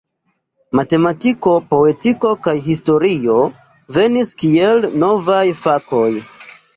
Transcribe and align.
Matematiko, 0.77 1.51
poetiko 1.73 2.31
kaj 2.47 2.53
historio 2.69 3.35
venis 3.99 4.31
kiel 4.45 4.83
novaj 5.05 5.43
fakoj. 5.67 6.07